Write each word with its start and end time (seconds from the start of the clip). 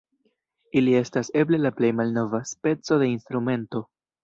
Ili 0.79 0.95
estas 0.99 1.29
eble 1.43 1.59
la 1.67 1.73
plej 1.81 1.93
malnova 1.99 2.41
speco 2.55 3.01
de 3.05 3.13
instrumento. 3.19 3.87